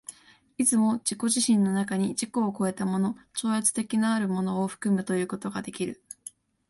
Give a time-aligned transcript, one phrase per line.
[0.57, 6.01] いつも自己自身の中に自己を越えたもの、超越的なるものを含むということができる。